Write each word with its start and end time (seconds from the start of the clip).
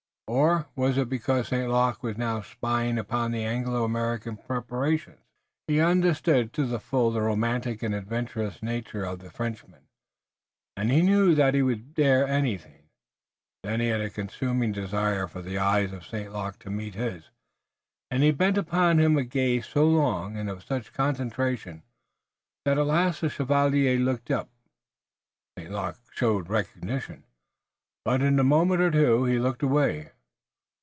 Or 0.27 0.67
was 0.77 0.97
it 0.97 1.09
because 1.09 1.49
St. 1.49 1.69
Luc 1.69 2.01
was 2.01 2.15
now 2.17 2.41
spying 2.41 2.97
upon 2.97 3.31
the 3.31 3.43
Anglo 3.43 3.83
American 3.83 4.37
preparations? 4.37 5.19
He 5.67 5.81
understood 5.81 6.53
to 6.53 6.65
the 6.65 6.79
full 6.79 7.11
the 7.11 7.21
romantic 7.21 7.83
and 7.83 7.93
adventurous 7.93 8.63
nature 8.63 9.03
of 9.03 9.19
the 9.19 9.29
Frenchman, 9.29 9.87
and 10.77 10.87
knew 10.87 11.35
that 11.35 11.53
he 11.53 11.61
would 11.61 11.93
dare 11.95 12.25
anything. 12.25 12.83
Then 13.63 13.81
he 13.81 13.87
had 13.87 13.99
a 13.99 14.09
consuming 14.09 14.71
desire 14.71 15.27
for 15.27 15.41
the 15.41 15.57
eyes 15.57 15.91
of 15.91 16.05
St. 16.07 16.31
Luc 16.31 16.57
to 16.59 16.69
meet 16.71 16.95
his, 16.95 17.25
and 18.09 18.23
he 18.23 18.31
bent 18.31 18.57
upon 18.57 18.99
him 19.01 19.17
a 19.17 19.25
gaze 19.25 19.65
so 19.67 19.83
long, 19.85 20.37
and 20.37 20.49
of 20.49 20.63
such 20.63 20.93
concentration, 20.93 21.83
that 22.63 22.77
at 22.77 22.85
last 22.85 23.19
the 23.19 23.27
chevalier 23.29 23.99
looked 23.99 24.31
up. 24.31 24.47
St. 25.59 25.69
Luc 25.73 25.97
showed 26.13 26.47
recognition, 26.47 27.25
but 28.05 28.21
in 28.21 28.39
a 28.39 28.45
moment 28.45 28.79
or 28.81 28.89
two 28.91 29.25
he 29.25 29.37
looked 29.37 29.61
away. 29.61 30.13